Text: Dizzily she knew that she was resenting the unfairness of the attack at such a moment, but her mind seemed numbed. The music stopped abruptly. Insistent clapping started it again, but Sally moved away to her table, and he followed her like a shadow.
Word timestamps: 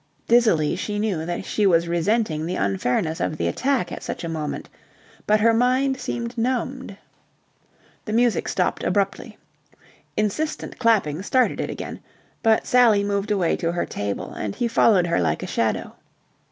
Dizzily 0.27 0.75
she 0.75 0.97
knew 0.97 1.27
that 1.27 1.45
she 1.45 1.67
was 1.67 1.87
resenting 1.87 2.43
the 2.47 2.55
unfairness 2.55 3.19
of 3.19 3.37
the 3.37 3.47
attack 3.47 3.91
at 3.91 4.01
such 4.01 4.23
a 4.23 4.27
moment, 4.27 4.67
but 5.27 5.41
her 5.41 5.53
mind 5.53 5.99
seemed 5.99 6.35
numbed. 6.35 6.97
The 8.05 8.13
music 8.13 8.47
stopped 8.47 8.83
abruptly. 8.83 9.37
Insistent 10.17 10.79
clapping 10.79 11.21
started 11.21 11.59
it 11.61 11.69
again, 11.69 11.99
but 12.41 12.65
Sally 12.65 13.03
moved 13.03 13.29
away 13.29 13.55
to 13.57 13.73
her 13.73 13.85
table, 13.85 14.33
and 14.33 14.55
he 14.55 14.67
followed 14.67 15.05
her 15.05 15.21
like 15.21 15.43
a 15.43 15.45
shadow. 15.45 15.93